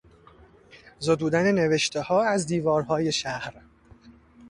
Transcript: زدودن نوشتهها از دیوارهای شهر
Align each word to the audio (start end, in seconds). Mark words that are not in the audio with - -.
زدودن 0.99 1.51
نوشتهها 1.51 2.23
از 2.23 2.45
دیوارهای 2.45 3.11
شهر 3.11 3.53